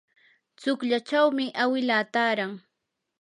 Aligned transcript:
tsukllachawmi 0.59 1.45
awilaa 1.63 2.03
taaran. 2.13 2.53